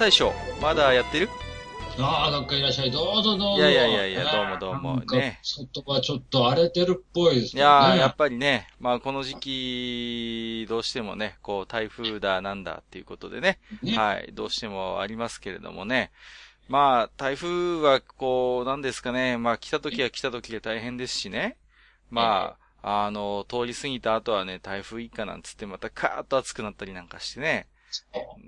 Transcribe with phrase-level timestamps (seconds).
[0.00, 0.32] 大将
[0.62, 1.28] まだやってる？
[1.98, 2.90] ああ、なんかいらっしゃい。
[2.90, 3.58] どうぞどうぞ。
[3.58, 7.60] いやいやいやいやどうもどうもね外はちょっと荒れてるっぽいですね。
[7.60, 16.12] いやー、やっぱりね、まあこの時期、どうしてもね、こう台風だなんだっていうことでね、ねはい、どうしてもありますけれどもね。
[16.70, 21.58] まあ、台風はこう、なんですかね、まあ来た時は来た時で大変ですしね。
[22.08, 27.66] まあ、あの、通り過ぎた後はね、台風以下なんつってまたカーッと暑くなったりなんかしてね。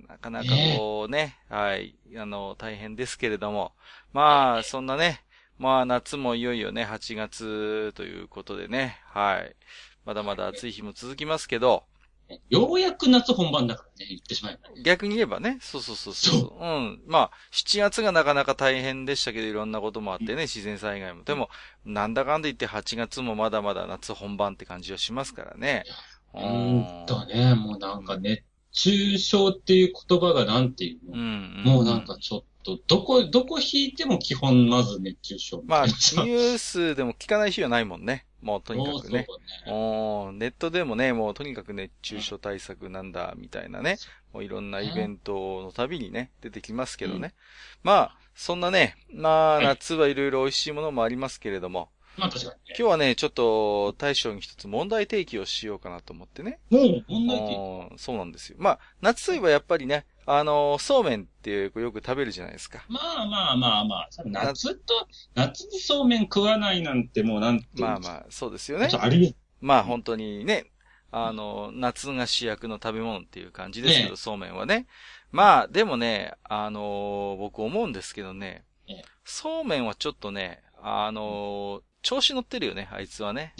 [0.08, 3.72] なかなかこうね、はい、あの、大変ですけれども。
[4.12, 5.22] まあ、そんなね、
[5.58, 9.54] まあ夏もいよいよね、8月ということでね、はい。
[10.04, 11.84] まだまだ暑い日も続きますけど、
[12.48, 14.82] ようやく夏本番だからね、言ってしまえばね。
[14.82, 16.40] 逆に言えばね、そうそうそうそう。
[16.40, 17.02] そううん。
[17.06, 21.24] まあ、7月がなかなか大変でしたけど、いろんなこともあってね、自然災害も。
[21.24, 21.50] でも、
[21.84, 25.84] なんだかんだ言って8月もまだまだ夏本番って感じはしますからね。
[26.34, 31.62] うーんとね、もうなんか熱中症っていう言葉がなんていうの、うん。
[31.64, 35.92] もうなんかちょっと、どこ、どこ引いても基本まず熱中症みまあ、ニ。
[35.92, 38.26] ュースでも聞かない日はないもんね。
[38.40, 39.26] もうとにかくね。
[39.66, 40.38] そうね。
[40.38, 43.98] ネットでもね、もうとにかく熱中症対策なんだ、みたいなね。
[44.32, 47.34] もういろんなイベントのたびにね、出てきますけどね。
[47.82, 52.56] まあ、そんなね、まあ、はい夏はいろいろ美味しいものもありますけれども、まあ確かにね。
[52.68, 56.58] 今日はね、ちょっと大将に一つ問題提起をしようかなと思ってね。
[56.70, 57.58] もう、問題点。
[57.58, 58.56] おーそうなんですよ。
[58.58, 62.84] まあ、夏といえばやっぱりね、あのーそうめんってよく食べるじゃないですか。
[62.88, 68.88] まあまあまあまあ、夏と、夏にそうめん食わないなんてもうなんていうのまあまあ、そうですよね。
[68.92, 70.66] ありえまあ本当にね、
[71.10, 74.86] あの、夏が主役の食べ物っていう感じですけど、ねそうめんはね。
[75.30, 83.54] まあ、でもね、あの僕思うんですけどねええ、そうめんはちょっとね、あの調子乗ってるよね、あいつはね。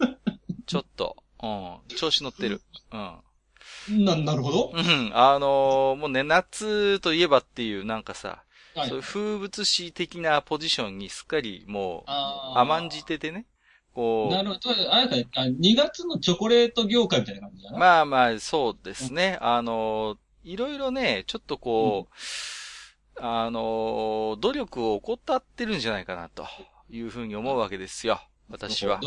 [0.66, 2.62] ちょっと、うん、調子乗ってる。
[2.90, 4.04] うん。
[4.04, 4.72] な、なるほど。
[4.74, 8.42] うん、あのもうね、夏といえばっていう、なんかさ、
[8.74, 12.10] はいそういう風物詩的なポジションにすっかりもう、
[12.58, 13.46] 甘んじててね、
[13.94, 14.92] こう、なるほど。
[14.92, 17.78] あれか、あ2月のチョコレート業界みたいな感じだな。
[17.78, 19.38] まあまあ、そうですね。
[19.40, 26.44] あの、いろいろね、ちょっとこう、あの、努力を怠ってるんじゃないかな、と
[26.90, 28.20] いうふうに思うわけですよ。
[28.48, 29.00] 私は。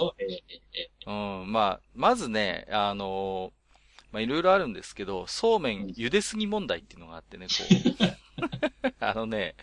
[1.05, 1.11] う
[1.45, 3.53] ん、まあ、まずね、あの、
[4.11, 8.17] まあいろいろあるんですけど、そうめん茹ですぎ問題っていうのがあってね、こう。
[8.99, 9.55] あのね、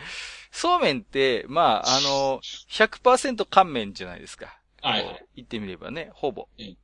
[0.51, 4.59] そうめんって、まあ、あの、100%乾麺じゃないですか。
[4.83, 6.49] はい言ってみればね、ほぼ。
[6.59, 6.75] え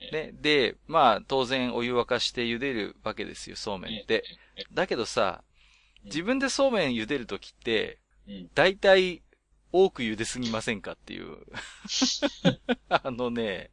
[0.00, 4.24] えね、で、まあ、当然お湯沸かして茹でるわけですよ、そうめんって。
[4.56, 5.42] ええだけどさ、
[6.04, 8.50] 自分でそうめん茹でるときって、うん。
[8.54, 9.22] 大体、
[9.72, 11.36] 多く茹ですぎませんかっていう。
[12.88, 13.70] あのね、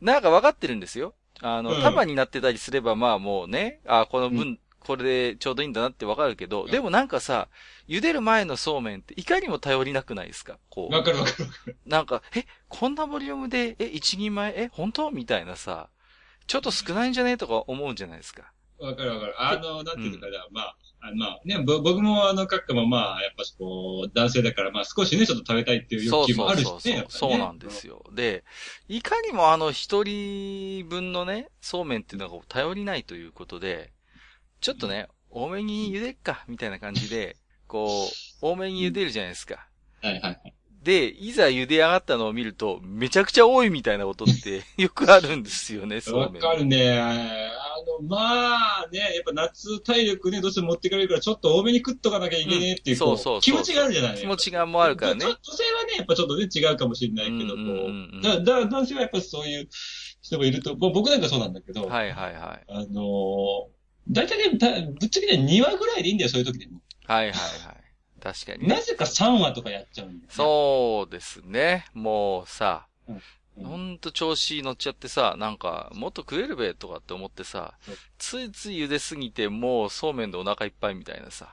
[0.00, 1.14] なんか分かってるんですよ。
[1.40, 7.48] あの、うん束になってたりすれば、まあもうね、あこの分、これでちょうどいいんだなって分かるけど、うんでもなんかさ、
[7.88, 10.58] 茹でる前のそうめんっていかにも頼りなくないですか？
[10.70, 10.94] こう。
[10.94, 11.76] わかるわかるわかる。
[11.86, 15.10] なんか、え、こんなボリュームで、え、一人前、え、本当？
[15.10, 15.88] みたいなさ、
[16.46, 17.36] ちょっと少ないんじゃね？
[17.36, 18.52] とか思うんじゃないですか。
[18.78, 19.34] わかるわかる。
[19.42, 26.64] あの、なんていうのかな、まあ、あまあね、ぼ僕もあの、閣下もまあ、やっぱしこう、男性だから、まあ少しね、ちょっと食べたいっていう欲求もあるしね。
[26.64, 28.04] そうそうそうそうなんですよ。
[28.12, 28.44] で、
[28.88, 33.92] いかにもあの一人分のね、そうめんっていうのが頼りないということで、
[34.60, 38.10] ちょっとね、多めに茹でっか、みたいな感じで、こう、
[38.40, 39.68] 多めに茹でるじゃないですか。
[40.02, 40.54] はいはいはい。
[40.82, 46.42] で、いざ茹で上がったのを見ると、めちゃくちゃ多いみたいなことって よくあるんですよね、そうわめん。
[46.42, 47.50] かるね。
[48.02, 55.34] まあね、やっぱ夏体力ね、どうしても持ってかれるから、ちょっと多めに食っとかなきゃいけねえっていう、うんそうそう気持ちがあるじゃない気持ちがもあるからね女。
[55.34, 59.68] 女性はね、やっぱちょっとね、違うかもしれないけど、うんうんうんうんこう、だ、だ、男性はやっぱそういう
[60.22, 62.64] 人がいると、ぼ僕なんかそうなんだけど、はいはいはい。
[62.68, 63.66] あのー、
[64.10, 66.80] 大体ね、たぶっちゃけね、2話ぐらいでいいんだよ、そういう時でも。
[67.06, 67.88] はいはいはい。
[68.20, 68.80] 確かにねな。
[68.80, 70.26] ぜか3話とかやっちゃうんだよ、ね。
[70.30, 71.86] そうですね。
[71.94, 73.22] もうさ、うん
[73.64, 77.74] ほんと調子乗っちゃってさ、なんか、もっと食えるべとかって思ってさ
[78.18, 81.48] ついつい茹ですぎて、もうそうめんでお腹いっぱいみたいなさ。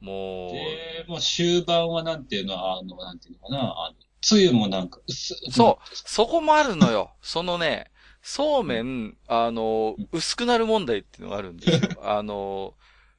[0.00, 7.12] もう、で、もう終盤はなんていうのは、あの、なんていうのかな、あの、つゆもなんか、薄そう、そこもあるのよ。
[7.22, 7.90] そのね、
[8.22, 11.90] そうめん、あの、薄くなる問題っていうのがあるんですよ。
[12.02, 12.74] あの、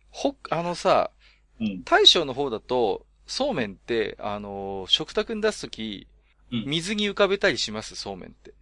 [0.10, 1.12] ほ、あのさ、
[1.60, 1.84] うん。
[1.84, 6.08] 大将の方だと、そうめんって、あの、食卓に出すとき、
[6.52, 8.54] うん水に浮かべたりします、そうめんって。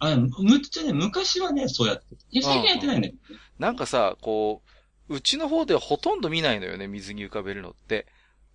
[0.00, 2.24] あの、むっちゃね、昔はね、そうやってた。
[2.30, 3.14] いや、最近やってないね。
[3.58, 4.62] なんかさ、こ
[5.08, 8.06] う、うちの方ではほとんど見ないのよね、水に浮かべるのって。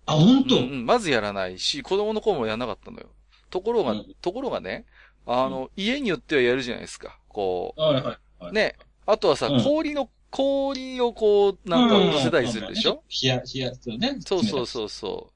[0.06, 3.08] あ、本当、うんうんまずやらないし、子供の頃もやらなかったのよ。
[3.50, 4.84] ところが、うんところがね、
[5.26, 7.18] あの、家によってはやるじゃないですか。
[7.28, 8.04] こはいはい
[8.38, 8.54] はう、い。
[8.54, 8.76] ね。
[9.06, 14.16] あとはさ、うん氷の、氷をこう、なんか乗せたりするでしょ、冷や、冷やすよね。
[14.20, 15.32] そうそうそうそ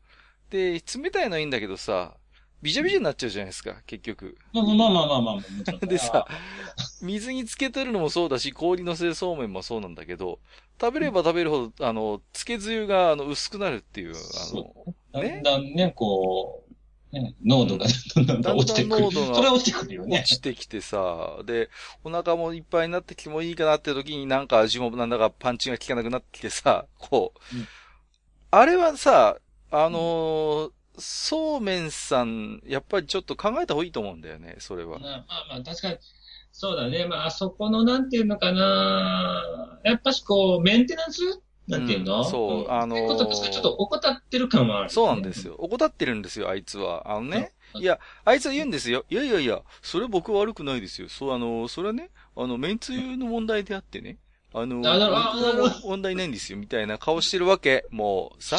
[0.48, 0.52] う。
[0.52, 2.16] で、冷たいのいいんだけどさ、
[2.64, 4.38] びじゃびじゃになっちゃうじゃないですか、結局。
[4.54, 5.80] まあまあまあまあまあまあ、もちろん。
[5.86, 6.26] でさ、
[7.02, 10.38] 水につけてるのもそうだし、氷のせそうめんもそうなんだけど、
[10.80, 16.64] 食べれば食べるほど、あの、つけつゆが、あの、薄くなるっていう、あの、そだねんだんね、こ
[17.12, 17.86] う、ね、濃度が
[18.26, 18.90] だんだん落ちてくる。
[18.90, 20.34] だんだん濃度がそれは落ちてくるよね落。
[20.36, 21.68] ちてきてさ、で、
[22.02, 27.68] お腹もいっぱいになってきてもいいかなって時になんか味もなんだかパンチが効かなくなってきてさ、こう、うん
[28.56, 29.38] あれはさ、
[29.72, 34.98] あのーそうめんさん、やっぱりちょっと考えた方がいいと思うんだよね、それは。
[34.98, 35.98] まあまあまあ、確かに、
[36.52, 37.06] そうだね。
[37.06, 39.80] まあ、あそこの、なんていうのかな。
[39.84, 41.20] やっぱしこう、メンテナンス？
[41.66, 45.46] なんていうの、うんそうあのーちょっと怠ってる感はある、そうなんです。
[45.46, 45.54] よ。
[45.58, 47.10] 怠ってるんですよ、あいつは。
[47.10, 49.04] あのね、うんいや、あいつは言うんですよ。
[49.10, 51.08] いやいやいや、それ僕は悪くないですよ。
[51.08, 54.18] そう、あの、それはね、あの、めんつゆの問題であってね。
[54.52, 54.76] あの、
[55.82, 57.86] 問題ないんですよ、みたいな顔してるわけ。
[57.90, 58.58] もう、さ。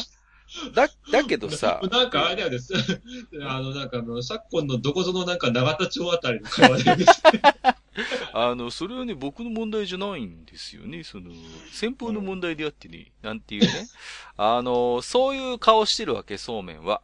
[0.73, 2.57] だ、だけどさ、 なんかあれだよね。
[3.43, 7.05] あの、なんかあの、昨今のどこぞのなんか長田町あたりの会話で。
[8.33, 11.03] あの、それはね、僕の問題じゃないんですよね。
[11.03, 11.31] その、
[11.71, 13.87] 先方の問題であってね、なんていうね。
[14.35, 17.01] あの、そういう顔してるわけ、そうめんは。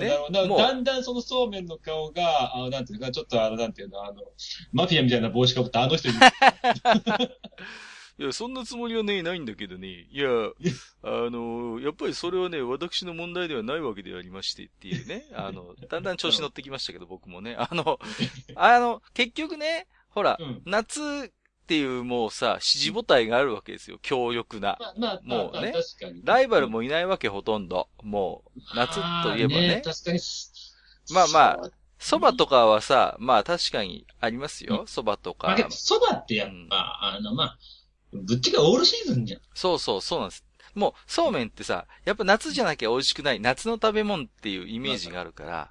[0.00, 0.10] ね？
[0.30, 4.22] だんだんそのそうめんの顔が、あの、なんていうか、ちょっとあの、なんていうの、あの、
[4.72, 6.14] マフィアみたいな帽子かぶったあの人に、
[8.18, 9.88] いや、そんなつもりはね、ないんだけどね。
[10.10, 10.28] いや、
[11.02, 15.26] あの、やっぱりそれはね、私の問題ではないわけでありましてっていうね。
[15.36, 17.56] あの、だんだん調子乗ってきましたけど、僕もね。
[17.58, 17.98] あの、
[18.54, 23.98] あの、結局ね、ほら、うん夏っていうもうさ、指示母体があるわけですよ。
[24.00, 24.78] 強力な。
[24.78, 25.74] まあまあ、もうね。
[26.22, 27.88] ライバルもいないわけ、ほとんど。
[28.04, 29.82] もう、夏といえばあーね。
[29.84, 30.20] 確かに。
[31.10, 34.84] まあまあ蕎麦とかはさ、まあ確かにありますよ。
[34.86, 37.58] 蕎麦とか蕎麦ってやっぱ、あの、まあ、
[38.24, 39.40] ぶっちゃけオールシーズンじゃん。
[39.54, 40.44] そうそう、そうなんです。
[40.74, 45.70] もう、そうめんってさ、やっぱ夏じゃなきゃ美味しくない、夏の食べ物っていうイメージがあるから、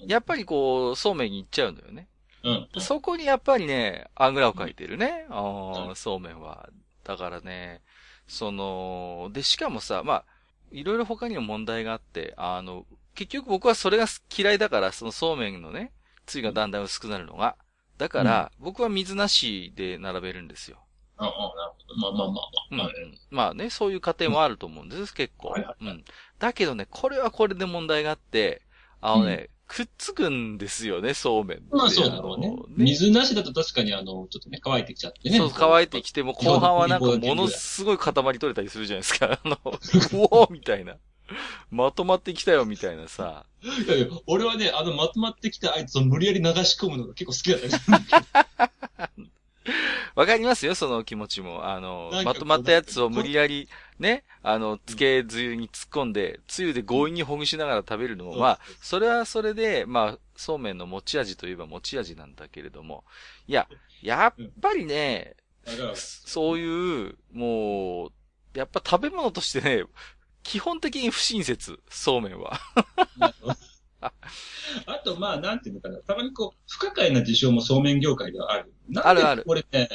[0.00, 0.08] うん。
[0.08, 2.08] やっぱりこう、そうめんに行っちゃうんだよね。
[2.42, 2.80] うん。
[2.80, 6.68] そこにやっぱりね、あぐらをかいてるね、うんそうめんは。
[7.04, 7.82] だからね、
[8.26, 10.24] その、で、しかもさ、まあ、
[10.70, 14.06] いろいろ他にも問題があって、あの、結局僕はそれが
[14.36, 15.92] 嫌いだから、そのそうめんのね、
[16.26, 17.56] つゆがだんだん薄くなるのが。
[17.96, 20.78] だから、僕は水なしで並べるんですよ。
[21.18, 22.00] ああ、なるほど。
[22.00, 22.90] まあまあまあうんまあ。
[23.30, 25.50] まあね、そういう過程もあると思うんです、結構。
[25.50, 26.04] はいはうん。
[26.38, 28.62] だけどね、これはこれで問題があって、
[29.00, 31.66] あのね、くっつくんですよね、そうめんって。
[31.70, 32.52] まあそうだろうね。
[32.76, 35.36] 水なしだと確かにあの、ちょっとね、乾いてきちゃってね。
[35.36, 39.38] そう、乾いてきても、後半はなんかものすごい塊取れたりするじゃないですか。
[39.44, 39.68] あの、う
[40.30, 40.96] おーみたいな。
[41.70, 43.44] まとまってきたよ、みたいなさ。
[43.62, 49.27] いやいや俺はね、あの、まとまってきたあいつを無理やり流し込むのが結構好きだったね。
[50.14, 51.66] わかりますよ、その気持ちも。
[51.66, 63.04] あのまとまったやつを無理やり、ね、あの、つけつゆに突っ込んで、つゆで強引にほぐしながら食べるのも、まあ、それはそれで、まあ、そうめんの持ち味といえば持ち味なんだけれども。
[63.46, 63.68] いや、
[64.02, 65.34] やっぱりね、
[65.94, 68.12] そういう、もう、
[68.54, 69.84] やっぱ食べ物としてね、
[70.42, 72.58] 基本的に不親切、そうめんは。
[74.00, 75.98] あと、まあ、なんていうのかな。
[75.98, 78.72] たまにこう、不可解な事象もそうめん業界ではある。
[79.02, 79.88] あるあるこれね、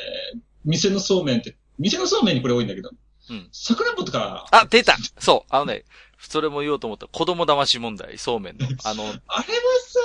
[0.65, 2.91] 店のそうめんって、店のそうめんにこれ多いんだけど、
[3.29, 3.48] うん。
[3.51, 5.86] 桜んぼとか、あ、出たそう、あのね、
[6.19, 7.07] それも言おうと思った。
[7.07, 8.67] 子供騙し問題、そうめんの。
[8.83, 9.22] あの、あれは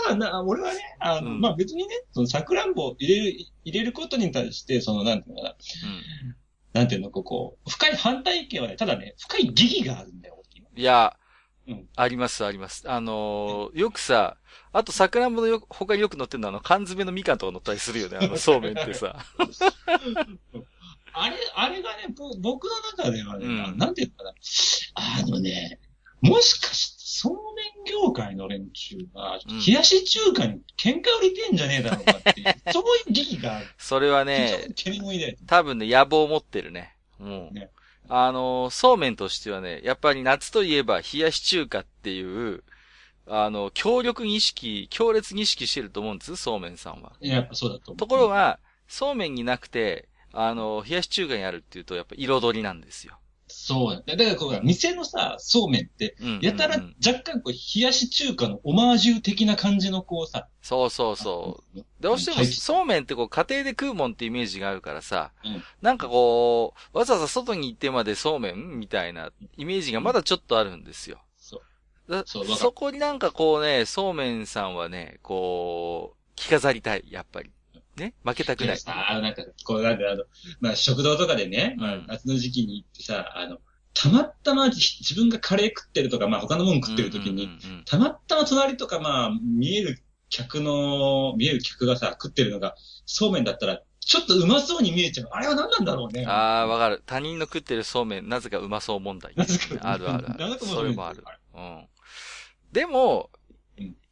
[0.09, 6.37] さ、な、俺はね、あの、うんまあ別にね、その桜んぼ入れる、入れることに対して、その、なんていうのかな、うん。
[6.73, 10.39] なんていうの、こうこう、深い反対意見はね、ただね、深い疑義があるんだよ、
[10.79, 11.17] いや、
[11.69, 12.91] うんあります、あります。
[12.91, 14.37] あのーよくさ、
[14.73, 19.17] あと桜んぼのよ他によく乗ってるのは、あの、缶詰のみかんとか乗ったりするよね、あの、そうめんってさ。
[21.13, 24.35] あれ、あれがね、ぼ僕の中ではね、うんなんていうのかな、
[24.95, 25.79] あのね、
[26.23, 33.67] もしかして、そうめん業界の連中が、うん冷やし中華に喧嘩売りてんじゃねえだろうかっていう、 そういう疑義がある。
[33.77, 34.69] それはね。
[35.47, 36.97] 多分ね、野望を持ってるね。
[37.19, 37.51] うん。
[37.53, 37.71] ね
[38.09, 42.23] あのーそうめんとしてはね、やっぱり夏といえば冷やし中華ってい
[42.55, 42.65] う、
[43.27, 47.13] あの、強力に意識、強烈に意識してると思うんです、そうめんさんは。
[47.21, 47.99] やっぱそうだと思う。
[47.99, 53.19] ところが、そうめんになくて、あの、冷やし中華にあるっていうと、やっぱ彩りなんですよ。
[53.49, 54.17] そうだ。
[54.17, 60.49] だからこう、店のさ、そうめんって、やたら若干こう、冷やし中華のオマージュ的な感じのこうさ。
[60.63, 61.85] そうそうそう。
[62.01, 71.21] どうしてもはいそうめんってこう家庭で食うもんってイメージがあるからさ、うんなんかこう、わざわざ外に行ってまでそうめんみたいなイメージがまだちょっとあるんですよ。
[71.39, 71.63] そ
[72.09, 72.25] う。
[72.57, 77.51] そこになんかこうね、そうめんさんはね、こう、着飾りたい、やっぱり。
[77.99, 78.69] ね負けたくない。
[78.69, 80.25] でさ、なんか、こう、なんで、あの、
[80.61, 83.59] まあ、食堂とかでね、まあうん、夏の時期に行ってさ、あの、
[83.95, 92.75] たまたまじ自分がカレー食ってるとか、まあ、他のもの食ってる時に、うんうんうんうんたまたま隣とか、まあ、見える客の、見える客がさ、食ってるのが、
[93.07, 95.29] そうめんだったら、ちょっとうまそうに見えちゃう。
[95.33, 96.25] あれは何なんだろうね。
[96.27, 97.03] ああ、わかる。
[97.05, 99.35] 他人の食ってるそうめん、なぜかうまそう問題。
[99.37, 100.59] なぜかあるあるある。
[100.61, 101.25] それもある。
[101.55, 101.87] うん。
[102.73, 103.38] でもうん、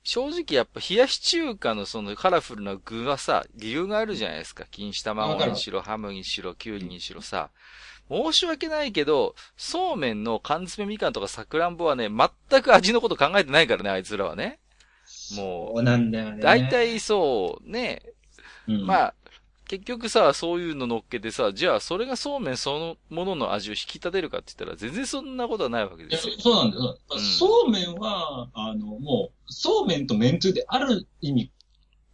[0.06, 4.64] 正直やっぱ冷やし中華のそのカラフルな具はさ、理由があるじゃないですか。
[4.70, 7.50] 錦糸卵にしろ、ハムにしろ、キュウリにしろさ。
[8.08, 14.60] 申し訳ないけど、そうめんの缶詰みかんとかさくらんぼはね、全く味のこと考えてないからね、あいつらはね。
[15.34, 16.36] もそうなんだよね。
[16.38, 18.00] う、大体そう、ね、
[18.68, 19.14] うん、まあ、
[19.68, 26.34] 結局さ、そういうの乗っけてさ、じゃあそれがそうめんそのものの味を引き立てるかって言ったら全然そんなことはないわけですよ。
[26.38, 26.98] そうなんだよ。
[27.10, 31.50] うんそうめんは、あの、もう、そうめんとめんつゆである意味、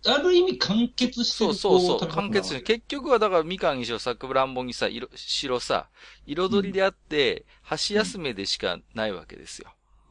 [0.06, 2.08] ある意味完結してるそうそうそう。
[2.08, 2.62] こ完結に。
[2.62, 5.88] 結局はだからみかんにしろ、さくらんぼにさ、色、白さ、
[6.26, 9.70] 彩りであって、箸休めでしかないわけですよ。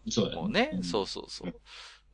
[0.09, 0.79] そうだよもうね。
[0.83, 1.53] そうそうそう。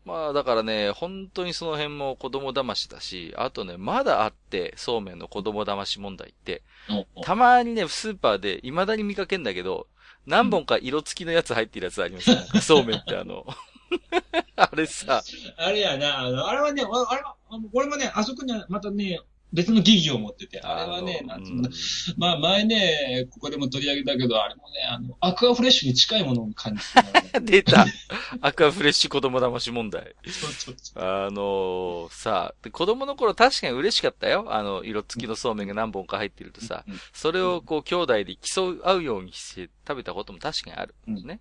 [0.08, 9.88] まあだからね、本当にその辺も子供騙しだし、あとね、まだあって、そうめんの子供騙し問題って、うんたまにね、スーパーで未だに見かけんだけど、
[10.26, 12.32] 何本か色付きのやつ入ってるやつあります。
[12.32, 12.38] よ。
[12.64, 13.46] そうめんってあの、
[14.56, 15.22] あれさ、
[15.58, 19.20] あれやな、あの、あれはね、ああれは、あの俺もね、あそこにはまたね、
[19.54, 21.70] 別の疑義を持ってて、あれはね、のなんつうの
[22.18, 27.86] まあ前ね、ここでも取り上げたけど、あれもね、あの、アクアフレッシュに近いものを感じてねうん出た。
[28.42, 30.16] アクアフレッシュ子供騙し問題。
[30.26, 34.46] そうそうそうあのーさ、で子供の頃確かに嬉しかったよ。
[34.50, 40.94] あの、色付きのそうめんが何本か入ってるとさ、うんそれをこう兄弟で競い合うようにして食べたことも確かにある。
[41.08, 41.40] うんね。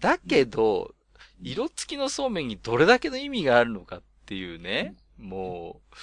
[0.00, 0.94] だけど、
[1.42, 5.94] 色付きのそうめんにどれだけの意味があるのかっていうね、もう、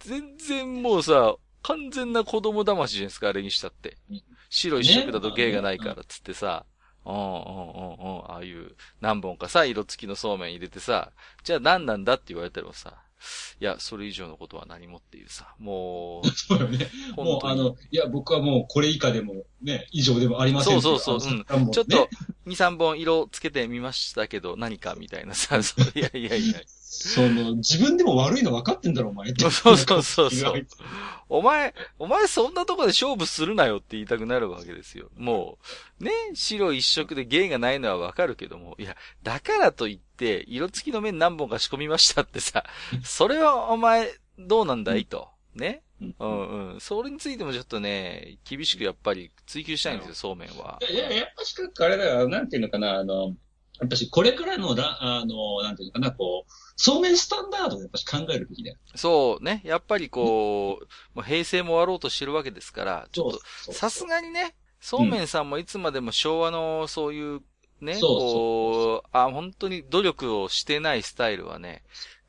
[0.00, 3.96] 全然もうさ、完全な子供騙しじゃないですか、あれにしたって。
[4.10, 4.22] うん。
[4.48, 6.64] 白一色だと芸がないからっつってさ、
[7.04, 11.12] うんうんうんうん、ああいう何本かさ、色付きのそうめん入れてさ、
[11.44, 12.94] じゃあ何なんだって言われてもさ、
[13.60, 16.90] いや、それ以上のことは何もっていうさ、もう、そうよね。
[17.16, 21.40] もう、あの、いや、僕はもうこれ以下でも、ね、以上でもありませんそうそうそう。
[21.40, 22.08] っていあのちょっと、
[22.46, 25.58] 2、3本色つけてみましたけど、何かみたいなさ、
[25.94, 26.60] いやいやいや。
[26.92, 29.32] その、自分でも悪いの分かってんだろ、お前。
[29.38, 30.76] そうそうそうそう意外と
[31.28, 35.08] お前、お前そんなとこで勝負するなよって言いたくなるわけですよ。
[35.16, 35.58] も
[36.00, 42.64] う、ね、白一色で芸がないのはわかるけども、いや、だからといって、色付きの面何本か仕込みましたってさ、
[43.04, 45.28] それはお前、どうなんだいと。
[45.54, 45.82] ね？
[46.00, 46.80] うんうんうん。
[46.80, 50.80] それについてもちょっとね、厳しくやっぱり追求したいんですよ、そうめんは。
[50.80, 53.36] いや、いややっぱしかあれだよ、なんていうのかな、あの、
[53.80, 58.76] やっぱし、これからのら、あの、なんていうのかな、こう、そうめんスタンダードをやっぱし考えるべきだよ。
[58.94, 59.62] そうね。
[59.64, 60.84] やっぱりこう、
[61.14, 67.42] もう平成も終わろうとしてるわけですから、ちょっとさすがにね、そうめんさんもいつまでも昭和のそういう
[67.80, 71.82] ね、そうこう、あ、本当に努力をしてないスタイルはね、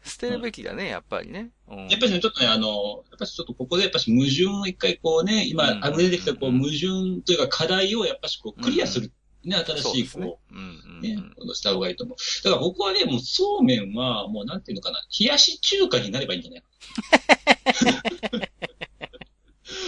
[0.03, 1.51] 捨てるべきだね、やっぱりね。
[1.69, 1.87] うん。
[1.87, 9.11] やっぱりね、ちょっとね、あの、やっぱしちょっとここでやっぱし矛盾を一回こうね、今、うんあふれてきたこう矛盾というか課題をやっぱしこうクリアする。
[9.43, 10.39] ね、新しいこ。
[10.51, 12.17] うんうんう、ねうん、ことした方がいいと思う。
[12.43, 16.63] だから僕はね、もうそうめんは、もうなんていうのかな、冷やし中華になればいいんじゃない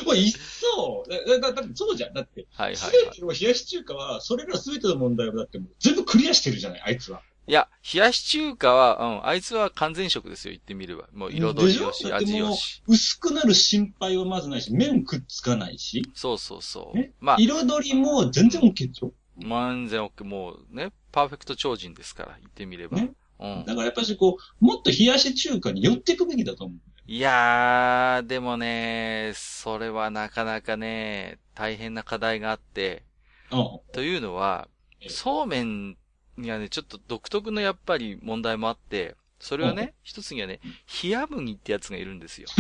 [0.06, 2.14] もういっそ、だだだってそうじゃん。
[2.14, 2.94] だって、はいはいすはい。
[3.06, 7.22] べての冷やし中華は、それらすべての問題をだってもう全部クリアしてるじゃない、あいつは。
[7.46, 11.10] いや、冷やし中華は、うん、あいつは完全食ですよ、言ってみれば。
[11.14, 12.82] もう彩りよし、味よし。
[12.88, 17.12] 薄くなる心配はまずないし、麺くっつかないし、そうそうそうね？
[17.20, 19.14] まあ、彩りも全然 OK でしょ？
[19.42, 20.24] 完全 OK。
[20.24, 22.98] もうね、パーフェクト超人ですから、言ってみれば。
[22.98, 23.66] ねうん。
[23.66, 26.78] だからやっぱしこう、もっと冷やし中華に寄っていくべきだと思う。
[27.06, 33.04] いやー、でもね、それはなかなかね、大変な課題があって、
[33.52, 33.80] うん。
[33.92, 34.68] というのは、
[35.02, 35.98] ええそうめん
[36.38, 40.62] にはね、ちょっと独特のやっぱり問題もあって、それはうんね、一つにはね、
[41.04, 42.48] 冷や麦ってやつがいるんですよ。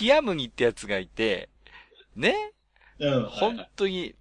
[0.00, 1.50] 冷や麦ってやつがいて、
[2.16, 2.52] ね、
[3.00, 3.24] うん。
[3.26, 4.14] 本当に、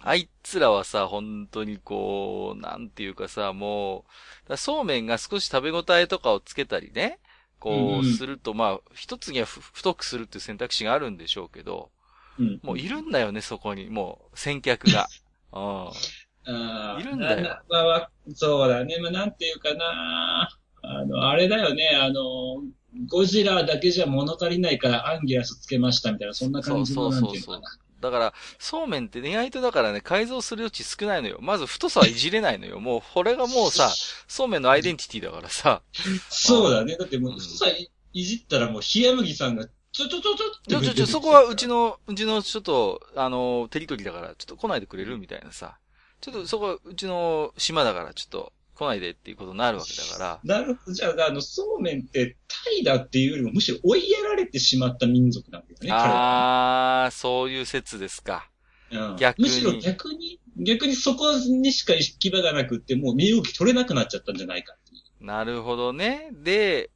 [0.00, 4.04] あいつらはさ、本当にこう、なんていうかさ、も
[4.48, 7.18] う、そうめんが少し食べ応えとかをつけたりね、
[7.58, 11.90] こう、うんうんすると、まあ、一つにはふ太くするっていう選択肢があるんでしょうけど、
[12.38, 12.60] うん。
[12.62, 13.88] もういるんだよね、そこに。
[13.88, 15.08] もう、先客が。
[15.52, 17.00] うん。
[17.00, 18.98] いるんだよまあまあ、そうだね。
[19.00, 20.48] まあ、なんていうかな。
[20.82, 21.98] あの、あれだよね。
[22.00, 22.62] あの、
[23.08, 27.85] ゴジラだけじゃ物足りないからアンギラスつけましたみたいな、そんな感じの、そうそうそうそうなんていうのかな。
[28.00, 31.38] だから、そうめんって意外とだからね、改造する余地少ないのよ。
[31.40, 32.80] まず太さはいじれないのよ。
[32.80, 33.90] もう、これがもうさ、
[34.28, 35.82] そうめんのアイデンティティだからさ。
[36.28, 36.96] そうだね。
[36.96, 45.78] だってもう、うん太さいいじったらもう、冷麦さんが、ちょちょちょちょちょちょちょ、そこはうちの、うちのちょっと、あの、テリトリーだから、ちょっと来ないでくれるみたいなさ。
[46.20, 50.58] ちょっとそこはうちの島だから、ちょっと来ないでっていうことになるわけだから。
[50.60, 50.92] なるほど。
[50.92, 55.88] じゃあ、あの、そうめんって、タイだっていうよりも、むしろ追いやられてしまった民族なんだよね。
[55.90, 58.50] あー、そういう説ですか。
[58.92, 64.76] うん逆にむしろ逆に、逆にそこにしか行き場がなくって、もう身動き取れなくなっちゃったんじゃないか。
[65.20, 66.30] なるほどね。
[66.32, 66.95] で、結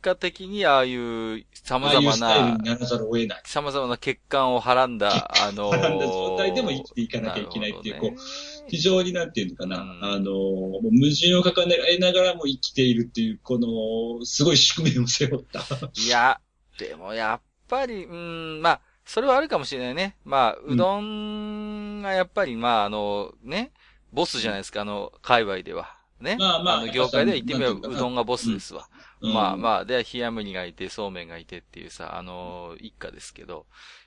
[0.00, 2.58] 果的にああいう様々な。
[3.44, 8.28] 様々な欠陥をはらんだ、あのー、はらんだ状態でも生きていかなきゃいけないっていうなるほどね
[8.68, 15.60] 非常になんていうのかな、うんあの、矛盾を抱えながらも生きているっていう、この、すごい宿命を背負った。
[15.94, 16.40] いや、
[16.78, 20.16] でもやっぱり、うーん、まあ、それはあるかもしれないね。
[20.24, 23.72] まあ、うどんがやっぱり、まあ、あの、ね、
[24.12, 25.96] ボスじゃないですか、あの、界隈では。
[26.20, 26.36] ね。
[26.38, 28.88] まあまあの、業界では言ってみれば、うどんがボスですわ。
[29.20, 29.56] まああ。
[29.56, 33.66] まあ、で、冷麦がいて、そうめんがいてっていうさ、あの、一家ですけど。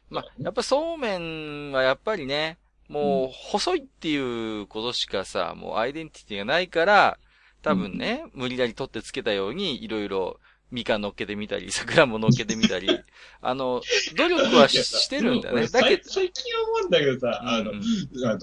[0.10, 2.58] まあ、やっぱそうめんはやっぱりね、
[2.90, 4.16] もう、細いってい
[4.62, 7.18] うことしかさ、もうアイデンティティがないから、
[7.62, 10.40] 多分ね、無理やり取ってつけたように、いろいろ、
[10.72, 12.88] みかん乗っけてみたり、桜も乗っけてみたり、
[13.42, 13.82] あの、
[14.18, 15.68] 努力はししてるんだね。
[15.68, 17.82] だけど、最近思うんだけどさ、あの、うん
[18.26, 18.40] あの、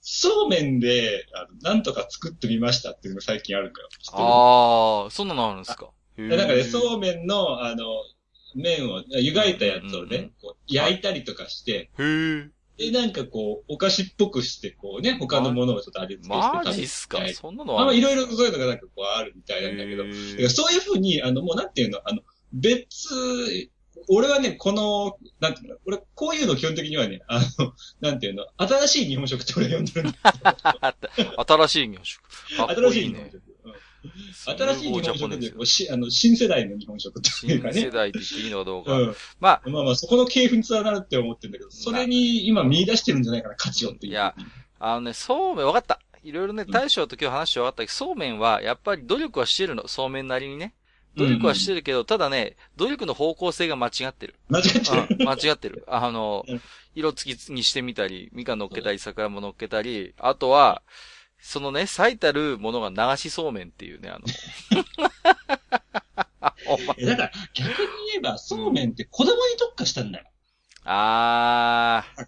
[0.00, 3.88] そうめんで、あの、なんとか作ってみましたっていうのが最近あるんだよ。
[4.00, 4.24] 知ってる？
[4.24, 5.90] ああ、そんなのあるんですか？
[6.26, 6.64] へでなんかね、う。
[6.64, 7.86] そうめんの、あの、
[8.54, 11.90] 麺を、湯がいたやつをうんうんね、こう焼いたりとかして。
[12.78, 16.66] で、なんかこう、お菓子っぽくして、こうね、他のものをちょっと味付けして食べて。
[16.68, 17.18] マジっすか？
[17.18, 20.04] はいそんなのまあまあ、るいろいろそういうのがなんかこうあるみたいなんだけど、
[20.48, 23.08] そういうふうに、あの、もうなんていうの、あの、別、
[24.08, 30.94] 俺はね、この、なんていうの、俺、こういうの基本的にはね、あの、なんていうの、新しい日本食って俺は呼んでるんだ
[31.68, 32.22] 新しい日本食。
[32.50, 32.66] いいね。
[32.74, 33.51] 新しい日本食。
[34.04, 37.90] うん新しい日本食で、こうしあの、新世代の日本食っていうか新世ね。
[37.92, 38.92] 代って言っていいのかどうか。
[38.92, 39.16] うん。
[39.40, 44.12] まあ、まあまあ、そこの系譜につながるって思ってるんだけど、それに今見出してるんじゃないかな、価値をっていう。
[44.12, 44.34] いや
[44.80, 46.00] あのね、そうめん、わかった。
[46.24, 49.86] いろいろね、大将と今日話してわかったけど、そうめんは、やっぱり努力はしてるの。
[49.88, 50.74] そうめんなりにね。
[51.16, 54.34] 努力はしてるけど、ただね、努力の方向性が間違ってる。
[54.48, 55.16] 間違ってる。
[55.18, 55.84] うん、間違ってる。
[55.88, 56.60] あのうん、
[56.94, 60.82] 色付きにしてみたり、みかん乗っけたり、桜も乗っけたり、あとは、
[61.42, 64.24] そのね、最たるものが流しそうめんっていうね、あの。
[66.96, 67.74] えだから、逆に
[68.12, 70.26] 言えば、そうめんって子供に特化したんだよ。
[70.84, 72.26] あー、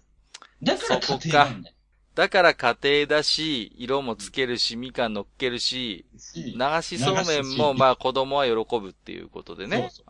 [0.61, 1.75] だから家庭なんだよ。
[2.13, 9.77] だから家庭だし、色もつけるし、みかん乗っけるし、し流しそうめんも、まあ子供は喜ぶっていうことでね。
[9.77, 10.05] そうそう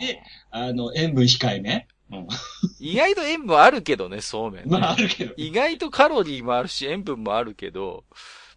[0.00, 1.88] 流しであの、塩分控えめ。
[2.86, 2.92] うん。
[2.92, 4.78] 意外と塩分あるけどね、そうめん、ね。
[4.78, 5.34] まあ、あるけど。
[5.36, 8.04] 意外とカロリーもあるし、塩分もあるけど、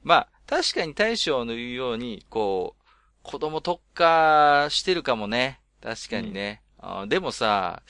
[0.03, 2.83] まあ、確かに大将の言うように、こう、
[3.21, 5.59] 子供特化してるかもね。
[5.81, 6.61] 確かにね。
[6.77, 7.83] あーでもさ、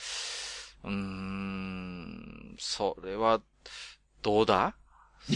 [0.84, 3.40] うーん、それは、
[4.22, 4.74] どうだ？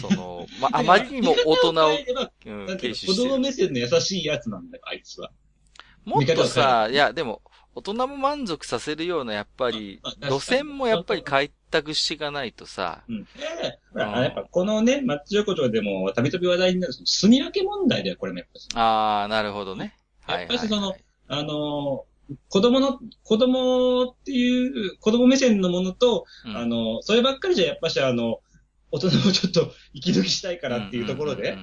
[0.00, 3.38] その、 まあ、あまりにも大人を、うん、軽視の子供してる。
[3.38, 5.30] 目線の優しいやつなんだよ、あいつは。
[6.04, 7.42] もっとさ、いや、でも、
[7.76, 13.24] 大人も満足させるような、やっぱり路線もやっぱり開拓していかないとさ、うん。
[13.24, 13.30] で
[13.92, 14.12] ほうん。
[14.12, 18.68] ら、やっぱこのね、マッチ横丁でもたびたび話題になる、その住み分け問題だよ、これもやっぱし。
[18.74, 19.96] ああ、なるほどね。
[20.22, 26.56] はいやっぱりそのはいあのー、子供の、子供っていう、子供目線のものと、うん。
[26.56, 28.40] あの、そればっかりじゃやっぱしあの、
[28.90, 31.58] 大人もちょっと息抜きしたいからっていうところで。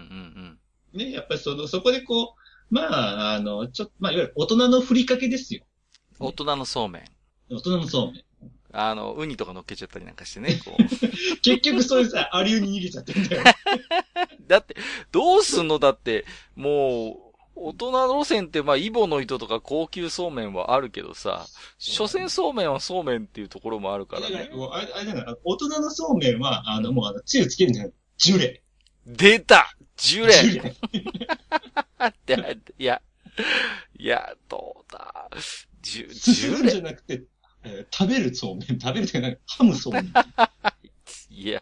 [0.94, 2.36] ね、やっぱりその、そこでこ
[2.70, 5.64] う、まあ、あの、ちょっと、まあ、いわゆる大人のふりかけですよ。
[6.22, 7.04] うん大人のそうめん。
[7.50, 8.24] 大人のそうめん。
[8.74, 10.84] あの、ウニとか乗っけちゃったりなんかしてね、 こう。
[11.42, 13.44] 結局そういうさ、アリウに逃げちゃってんだよ。
[14.48, 14.76] だって、
[15.12, 15.78] どうすんの？
[15.80, 21.46] だって、もう、大人路線って、まあ、イボの糸とか高級そうめんはあるけどさ、
[21.78, 24.50] 所詮そうめんはそうめんっていうところもあるからね。
[24.54, 27.94] もうあれ、あれだから、大人のそうめんは、あの、もう、あの、つゆつけるんじゃない？
[28.18, 28.64] ジュレ。
[29.06, 30.70] 出たジュレジュレ。
[32.08, 33.02] って、いや、
[34.00, 35.30] いや、どうだ？
[35.82, 37.24] ジュ、ジュすすじレゃなくて、
[37.64, 38.80] えー食べるそうめん。
[38.80, 40.14] 食べるってか、ハムそうめん。
[41.30, 41.62] いや、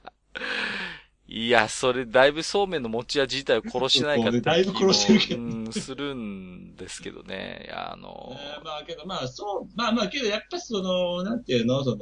[1.27, 7.63] いいや、それ、だいぶそうめんの持ち味自体を殺しないかってだいぶ殺してるけどうん、するんですけどね。
[7.67, 11.97] いや、あの、えーまあけど、まあそう、まあまあけど、やっぱその、なんていうの、その、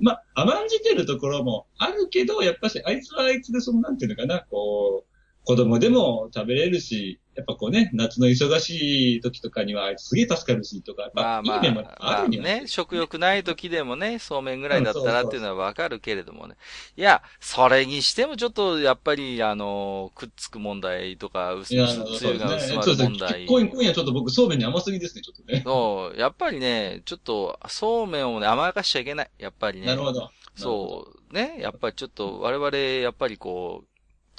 [0.00, 5.09] まあ甘んじてるところもあるけど、やっぱし、あいつはあいつで、その、なんていうのかな、こう、
[5.44, 16.56] 子供でも食べれるし、やっぱこうね、夏の忙しい時とかにはすげえ助かるしとか、まあまあ、いい面もまああるにはね、食欲ない時でもね、そうめんぐらいだったらっていうのはわかるけれどもね。
[16.96, 22.56] いや、それにしてもちょっと、やっぱり、あの、くっつく問題とか、薄いや、つゆが。
[22.56, 23.46] 薄まる問題。。
[23.46, 25.62] 今今夜ちょっと僕、そうめんに甘すぎですね、ちょっとね。
[25.64, 29.30] そう、やっぱりね、ちょっと、そうめんをね、甘やかしちゃいけない。
[29.38, 29.86] やっぱりね。
[29.86, 30.30] なるほど。
[30.56, 33.89] そう、ね、やっぱりちょっと、我々、やっぱりこう、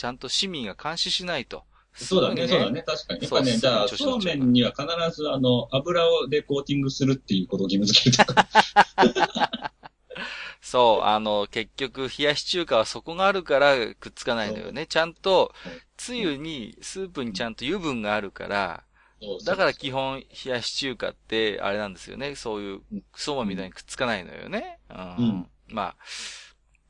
[0.02, 1.64] ちゃんと市民が監視しないと。
[1.94, 3.22] そうだね、そうだね、確かに。
[3.22, 9.72] やっぱね、じゃあ、そうめんには必ず、あの、油をでコーティングするっていうことを義務付けるとか。
[10.60, 14.88] そう、あの、結局、冷やし中華はそこがあるからくっつかないのよね。
[14.88, 18.84] ちゃんとはい、つゆに、スープにちゃんと油分があるから、
[19.46, 22.34] だから基本、冷やし中華って、あれなんですよね。
[22.34, 24.80] そういううん、そばみたいにくっつかないのよね。
[24.90, 24.98] うん。
[24.98, 25.96] うんまあ、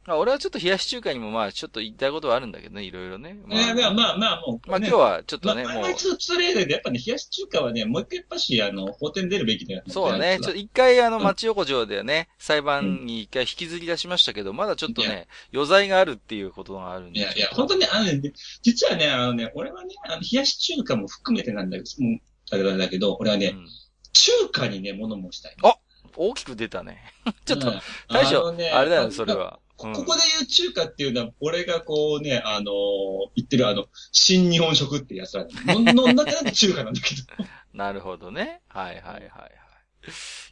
[0.06, 3.38] まあ俺はちょっと冷やし中華にもまあ、ちょっと言いたいことはあるんだけどね、いろいろね。
[3.46, 9.94] まあ、いやいやまあまあもう、まあね今日はちょっとね、まあ、もうまあ、、ちょっと失礼だけど、やっぱね、冷やし中華はね、もう一回やっぱし、あの、法廷に出るべきだよね。
[9.94, 10.40] そうだね。
[10.42, 17.20] ちょっと一回あの、町横丁でね、裁判に一回引きずり出しましたけど、まだちょっといね、余罪があるっていうことがあるんで。
[17.20, 18.34] いやいや、本当に、あのね、
[18.64, 23.68] 実はね、あのね、俺はね、あの、冷やし中華も含めてなんだけど、もう、だけどだけど、俺はね、うん
[24.14, 25.56] 中華にね、物申したい。
[25.64, 25.78] あ
[26.18, 27.02] 大きく出たね。
[27.46, 29.34] ちょっとうん、大将、のねあれだよね、それ。
[29.34, 29.60] は。
[29.84, 37.22] うんこここで言う中華っていうのは、俺がこうね、あのー言ってるあの、新日本食ってやつら、のの中で中華なんだけど。
[37.74, 38.62] なるほどね。
[38.67, 39.52] はいはいはいはい。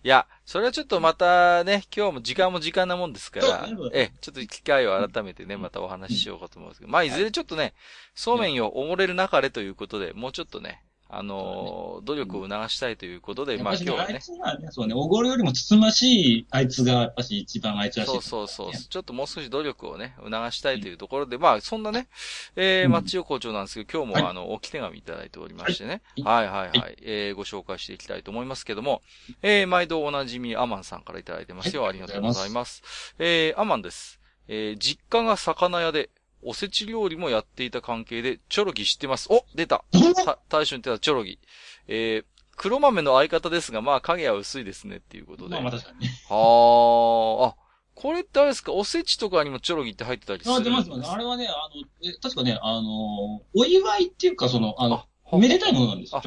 [0.04, 7.74] いや、それはちょっとまたね、今日も時間も時間なもんですからそうね、え、ちょっと機会を改めてね、またお話ししようかと思うんですけど、まあいずれちょっとね、
[8.14, 18.12] そうめんよ、おもれる中でということで、もうちょっとね、あのー努力を促したいということで、まあ今日はあいね、つはね、そうね、おごるよりもつつましい、あいつが、やっぱし一番あいつらしい。
[18.12, 18.72] そうそうそう。
[18.74, 22.08] ちょっともう少し努力をね、促したいというところで、まあ、そんなね、
[22.56, 26.02] えー、うん町横丁なんですけど、今日も、はいあの、置き手紙いただいておりましてね。
[26.24, 26.98] ははいはいはい。
[27.02, 29.02] えー、ご紹介していきたいと思いますけども、
[29.42, 31.84] えー、毎度おなじみアマンさんからいただいてますよ。
[31.84, 32.84] はいありがとうございます。
[33.20, 34.20] えー、アマンです。
[34.48, 36.10] えー、実家が魚屋で、
[36.42, 39.28] おせち料理もやっていた関係で、チョロギ知ってます。
[39.32, 39.84] お出た
[40.26, 41.40] た大将に言ってたチョロギ。
[41.88, 42.26] えー、
[42.56, 45.56] 黒豆の相方ですが、まあ影は薄いですねっていうことで。
[45.56, 46.08] まあまあ確かにね。
[46.30, 47.64] はあ、あ、
[47.96, 48.72] これってあれですか？
[48.74, 51.12] おせちとかにもチョロギって入ってたりするあ、んです出ます。
[51.12, 56.22] あれはね、あの、え確かね、あの、お祝いっていうか、その、あの、あめでたいものなんですよ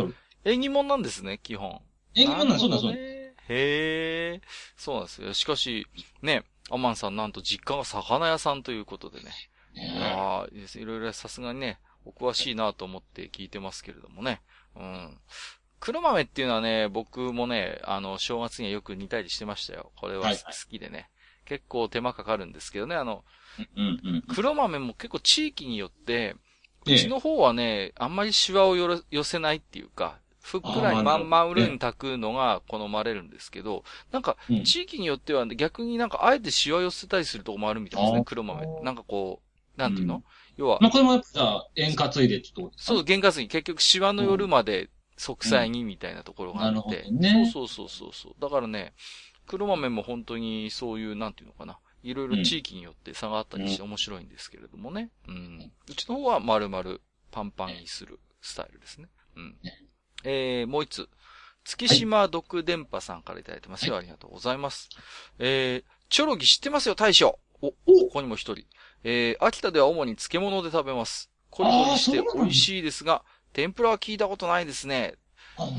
[0.45, 1.81] 縁起物なんですね、基本。
[2.15, 3.35] 縁起物なんです、そうなんです、そうなんでね。
[3.49, 4.41] へえ、
[4.77, 5.35] そうなんですよ。
[5.35, 5.87] しかし、
[6.21, 9.33] ね、アマンさんなんと実家が魚屋さんということでね。
[9.75, 9.81] す。
[9.81, 14.41] いねやーいいですいろいろさすがにね、お詳しいなと思って聞いてますけれどもね。
[14.77, 15.19] うん。
[15.81, 19.93] 黒豆っていうのはね、僕もね、あの、正月にはよく煮たりしてましたよ。
[19.97, 21.09] これは好はいはいきでね。
[21.45, 23.25] 結構手間かかるんですけどね、あの、
[23.77, 24.23] うんうん。
[24.29, 26.37] 黒豆も結構地域によって、
[26.87, 38.67] ええうちの方はね、あんまりシワをよろ寄せないっていうか、ふっくらにまんまうるに炊くのが好まれるんですけど、なんかうん地域によっては逆になんかあえてシワ寄せたりするとこもあるみたいですね黒豆。
[38.83, 40.23] なんかこう、なんていうの、うん
[40.57, 42.77] 要は、まあ、これもやっぱじゃあ、円滑いでちょっと。
[42.77, 47.51] そう、原価水結局シワの夜まで即歳にみたいなところがあなるほって、どね。
[47.53, 48.35] そうそうそうそうそう。
[48.41, 48.93] だからね、
[49.47, 51.79] 黒豆も本当にそういう、なんていうのかな。
[52.03, 55.11] いろいろ地域によって差があったりして面白いんですけれどもね。
[55.29, 55.73] うん。
[55.89, 56.99] うちの方は丸々
[57.31, 59.09] パンパンにするスタイルですね。
[59.37, 59.57] うん。
[60.25, 61.09] えー、もう一つ。
[61.65, 63.97] 月島独電波さんからいただいてますよ。
[63.97, 64.89] ありがとうございます。
[65.39, 67.39] えー、チョロギ知ってますよ、大将。
[67.61, 67.77] お、こ
[68.13, 68.67] こにも一人。
[69.05, 71.31] えー、秋田では主に漬物で食べます。
[71.51, 75.15] コリコリして美味しいですが、天ぷらは聞いたことないですね。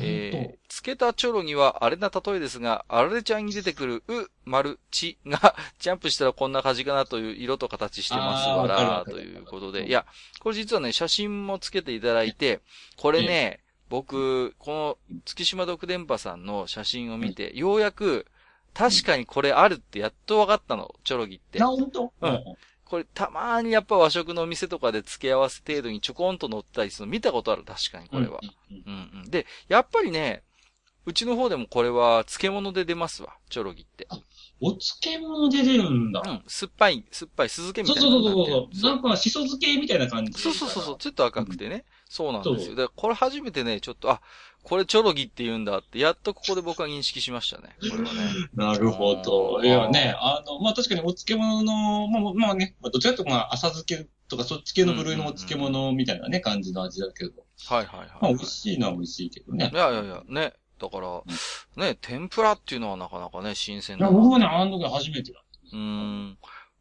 [0.02, 9.88] えー、漬けたチョロにはあれな例えですが、あられちゃんに出てくる、う、丸、ちが、 ジャンプしたらこんな感じかなという色と形してますわら、ということで。
[9.88, 10.06] いや、
[10.40, 12.60] これ実はね、写真もつけていただいて、
[12.98, 18.28] これね、僕、この月島独電波さんの写真を見て、ようやく、
[18.74, 21.68] 確かにこれあるってやっと分かったの、チョロギってな、。
[21.68, 22.44] ほんとうん
[22.86, 28.40] これたまーにやっぱ和食のお店とかで付け合わせ程度にちょこんと乗ったりするの見たことある、確かにこれは。。
[28.70, 29.30] うんうんうんうん。
[29.30, 30.44] で、やっぱりね、
[31.06, 34.08] うちの方でもこれは漬物で出ますわ、チョロギって。
[34.62, 36.22] お漬物で出るんだ。
[36.26, 38.76] うん、酸っぱい、酸っぱい、酢漬けみたいなそうそうそう。
[38.76, 40.42] そなんか、しそ漬けみたいな感じ。
[40.42, 41.84] そうそうそうちょっと赤くてね。
[42.08, 42.76] そうなんですよ。
[42.76, 44.22] だからこれ初めてね、ちょっと、あ、
[44.64, 47.76] これチョロギって言うんだって、やっとここで僕は認識しましたね。
[47.92, 48.32] これはね。
[48.56, 49.58] なるほど。
[49.60, 57.32] うんいやね、あの、まあ確かにお漬物の、まあまあね、まあどちらかというとまあ浅漬けとかそっち系の部類のお漬物みたいなね、感じの味だけど。
[57.68, 59.70] はいはいはい、まあ、美味しいのは美味しいけどね。
[59.74, 60.54] いやいやいや、ね。
[60.80, 65.44] だから、ね、天ぷらっていうのはなかなかね、新鮮いや、僕もね、あの時初めてだ。
[65.72, 66.38] うーん。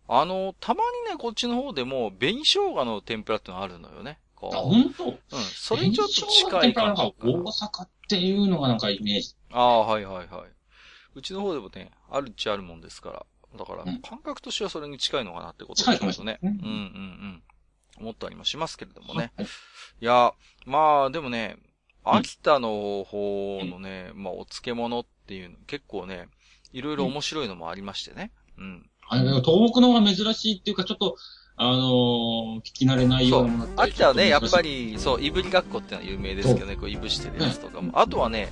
[0.08, 4.18] あの、たまにね、こっちの方でも、紅生姜の天ぷらってのがあるのよね。
[4.50, 4.62] こあ、う。
[4.64, 5.04] 本当？
[5.06, 5.16] うん。
[5.54, 7.50] それにちょっと近い感じか大な。
[7.50, 9.34] 阪っていうのがなんかイメージ。
[9.50, 10.50] ああ、はいはいはい。
[11.14, 13.26] うちの方でもね、あるっちゃあるもんですから。
[13.58, 16.38] だからうん、感覚としてはそれに近いのかなってこと近いかもしれね。
[16.40, 17.42] ないうんうんうん。
[18.00, 19.30] 思ったりもしますけれどもね。
[19.36, 19.46] はい。
[19.46, 19.48] い
[20.04, 20.32] や、
[20.64, 21.58] まあ、でもね、
[22.02, 26.28] 秋田の方のね、まあ、お漬物っていうの、結構ね、
[26.72, 28.32] いろいろ面白いのもありましてね。
[28.56, 28.90] うん。
[29.08, 31.16] あれ、東北の方が珍しいっていうか、ちょっと、
[31.62, 34.60] あのー聞き慣れないようなものだったり秋田はね、やっぱ。
[34.62, 37.92] り、そう、いぶりがっこってのは有名ですけどね、こう、いぶしてるやつとかも。
[37.98, 38.50] あとはね、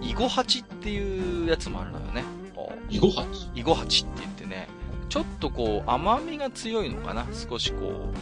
[0.00, 2.24] イゴハチっていうやつもあるのよね。
[2.54, 4.68] こう囲碁鉢イゴハチって言ってね、
[5.08, 7.26] ちょっとこう、甘みが強いのかな？
[7.32, 8.12] 少しこ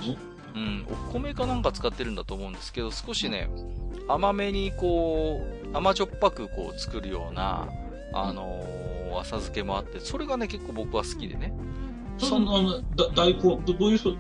[0.55, 3.49] う、うん、お米かなんか使ってるんだと思うんですけど、少しね、
[4.07, 5.41] 甘めにこ
[5.73, 7.69] う、甘じょっぱくこう作るような、
[8.13, 11.53] あのー浅漬けもあって、それがね、結構僕は好きでね。
[12.21, 14.15] その、あの、だ大根、どどういうそ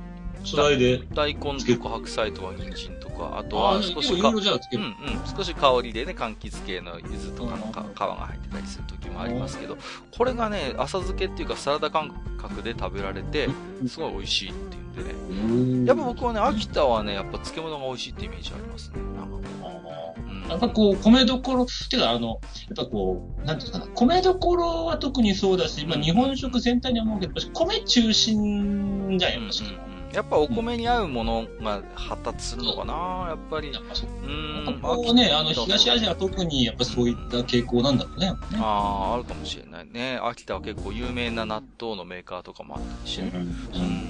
[0.44, 1.02] 素材で。
[1.14, 4.40] 大根とか白菜とか人参とか、あとは少しかうんる。
[4.42, 9.76] うん、少し香りでね、柑橘系の柚子とかのか皮が入ってたりする時もありますけど、
[10.10, 13.48] これがね、浅漬けっていうかサラダ感覚で食べられて、
[13.86, 15.86] すごい美味しいっていうんでね。
[15.86, 18.98] やっぱ僕はね、秋田はね、やっぱ漬物が美味しいってイメージありますね。
[19.16, 22.40] なんかこううんやっぱこう、米どころ、てかあの、やっ
[22.76, 29.64] ぱこう、なんていうかな、米どころは特にそうだし、まあ日本食全体に思うけど、やっぱ米中心じゃん、やっぱし。
[29.64, 33.72] うんうんうんやっぱお米に合うものが発達するのかなやっぱり。
[33.72, 34.80] やっぱそううーん。
[34.80, 38.32] こうね、あの、東アジアは特にやっぱそういった傾向なんだろうね。
[38.54, 40.18] ああ、あるかもしれないね。
[40.22, 43.30] 秋田は結構有名な納豆のメーカーとかもあったりしてね。
[43.34, 43.38] う
[43.78, 44.09] ん。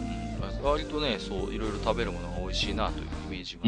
[0.62, 3.62] 割とね、そう、いろいろ食べるものが美味しいなというイメージも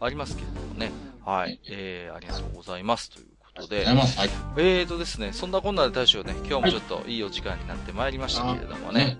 [0.00, 0.90] ありますけれどもね。
[1.24, 1.60] はい。
[1.68, 3.10] えー、ありがとうございます。
[3.10, 4.28] ということでありがとうござい。
[4.28, 4.38] ます。
[4.56, 4.66] はい。
[4.66, 9.18] えーとですね、そんなこんなで大将ね、今日もちょっといいお時間になってまいりましたけれどもね。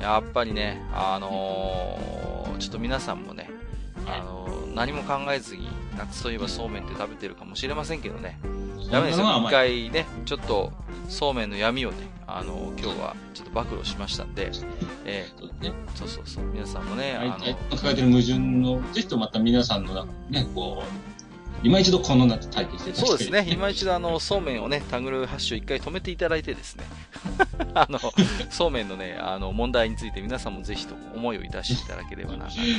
[0.00, 3.50] やっぱりね、あのーちょっと皆さんもね、
[4.06, 8.38] あのー何も考えずに、夏といえばそうめんって食べてるかもしれませんけどね。
[8.92, 9.26] ダメですよ。
[9.44, 10.72] 一回ね、ちょっと、
[11.08, 13.16] そうめんの闇をね、あのー今日は
[13.64, 14.50] 暴露しましたんで、
[15.04, 15.72] えそうですね。
[15.94, 17.56] ーそうそうそう、皆さんもね、あのはい。
[17.70, 21.17] 抱えてる矛盾の、ぜひとまた皆さんのね、こう、
[21.62, 23.46] 今一度この夏体験していただきたいそうですね。
[23.50, 26.84] 今一度あの、そうめんをね、タグルハッシュ一回止めていただいてですね。
[27.74, 27.98] あの、
[28.50, 32.78] そうめんのね、あの、問題について皆さんもぜひと思いをいたしていただければな、 なんてね、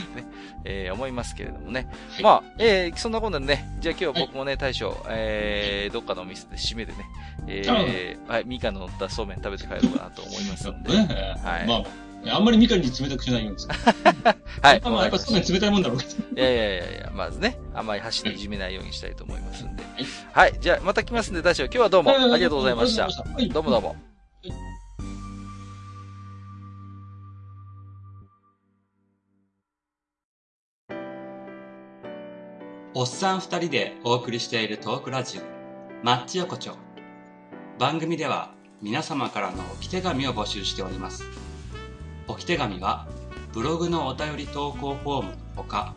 [0.63, 1.87] えー思いますけれどもね。
[2.13, 7.05] はいまあ、えーそんなことでね、じゃあ今日は僕もね、大将、えーどっかのお店で締めでね、
[7.47, 10.93] えーはい、みかんの乗ったそうめん食べて帰ろうかなと思いますんで。
[10.93, 11.83] ねはいまあ、
[12.27, 13.65] あんまりみかんに冷たくしないように。
[14.61, 14.81] はい。
[14.81, 16.11] まあ、やっぱそうめん冷たいもんだろうけど。
[16.41, 19.83] いやいやいやいや、まずね、あんまり箸でいじめないようにしたいと思いますんで。
[20.33, 20.53] はい。
[20.59, 23.03] じゃあ、また来ますんで、大将、今日はどうもありがとうございました。
[23.05, 23.95] はいどうもどうも。
[32.95, 35.41] おっさん二人でお送りしているトークラジオ、
[36.03, 36.75] マッチ横丁。
[37.77, 41.23] 番組では皆様からの置き手紙を募集しております。
[42.29, 43.07] 置き手紙は
[43.53, 45.95] ブログのお便り投稿フォームのほか、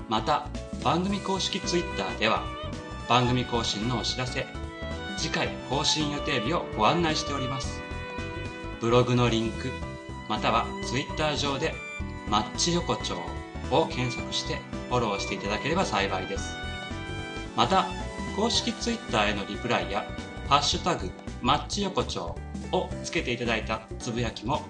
[0.10, 0.48] また
[0.84, 2.44] 番組公式 Twitter では
[3.10, 4.65] 番組更新のお知らせ
[5.18, 7.82] 次回更新予定日をご案内しております。
[8.82, 9.72] ブログのリンク
[10.28, 11.74] または Twitter 上で
[12.30, 13.16] 「マッチ横丁」
[13.72, 16.56] を検索してフォローしていただければ幸いです。
[17.56, 17.88] また
[18.36, 20.06] 公式 Twitter へのリプライや
[20.50, 21.10] 「ハッシュタグ
[21.42, 22.36] マッチ横丁」
[22.72, 24.62] をつけていただいたつぶやきも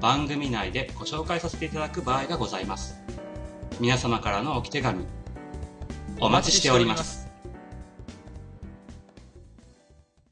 [0.00, 3.00] 番組内でご紹介させていただく場合がございます。
[3.80, 5.06] 皆様からの置き手紙
[6.20, 7.25] お待ちしております。